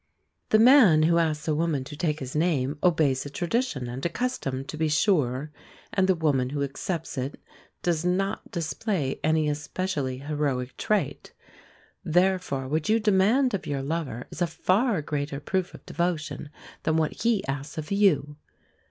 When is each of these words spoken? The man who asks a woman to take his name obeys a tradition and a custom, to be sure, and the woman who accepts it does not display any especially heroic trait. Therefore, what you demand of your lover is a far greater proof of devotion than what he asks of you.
The 0.49 0.57
man 0.57 1.03
who 1.03 1.19
asks 1.19 1.47
a 1.47 1.53
woman 1.53 1.83
to 1.83 1.95
take 1.95 2.21
his 2.21 2.35
name 2.35 2.79
obeys 2.81 3.23
a 3.23 3.29
tradition 3.29 3.87
and 3.87 4.03
a 4.03 4.09
custom, 4.09 4.65
to 4.65 4.75
be 4.75 4.89
sure, 4.89 5.51
and 5.93 6.07
the 6.07 6.15
woman 6.15 6.49
who 6.49 6.63
accepts 6.63 7.19
it 7.19 7.39
does 7.83 8.03
not 8.03 8.49
display 8.49 9.19
any 9.23 9.47
especially 9.47 10.17
heroic 10.17 10.75
trait. 10.75 11.33
Therefore, 12.03 12.67
what 12.67 12.89
you 12.89 12.99
demand 12.99 13.53
of 13.53 13.67
your 13.67 13.83
lover 13.83 14.25
is 14.31 14.41
a 14.41 14.47
far 14.47 15.03
greater 15.03 15.39
proof 15.39 15.75
of 15.75 15.85
devotion 15.85 16.49
than 16.81 16.97
what 16.97 17.21
he 17.21 17.45
asks 17.45 17.77
of 17.77 17.91
you. 17.91 18.37